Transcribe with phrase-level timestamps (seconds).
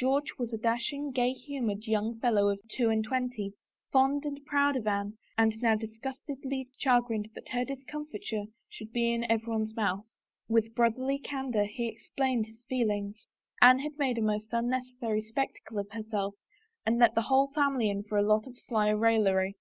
[0.00, 3.52] George^was a dashing, gay humored young fellow of two and twenty,
[3.92, 9.12] fond and proud of Anne and now dis gustedly chagrined that her discomfiture should be
[9.12, 10.06] in everyone's mouth.
[10.48, 13.26] With brotherly candor he explained his feelings.
[13.60, 16.34] Anne had made a most unnecessary spec tacle of herself
[16.86, 19.54] and let the whole family in for a lot of sly raillery.